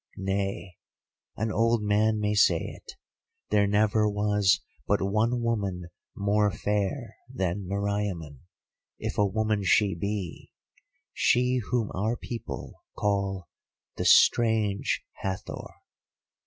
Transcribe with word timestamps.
Nay, 0.17 0.77
an 1.37 1.51
old 1.51 1.83
man 1.83 2.19
may 2.19 2.33
say 2.33 2.57
it, 2.59 2.93
there 3.51 3.67
never 3.67 4.09
was 4.09 4.59
but 4.87 4.99
one 5.11 5.43
woman 5.43 5.89
more 6.15 6.49
fair 6.49 7.17
than 7.31 7.67
Meriamun, 7.67 8.39
if 8.97 9.19
a 9.19 9.25
woman 9.27 9.63
she 9.63 9.93
be, 9.93 10.49
she 11.13 11.57
whom 11.69 11.91
our 11.93 12.17
people 12.17 12.81
call 12.97 13.47
the 13.95 14.05
Strange 14.05 15.03
Hathor." 15.21 15.67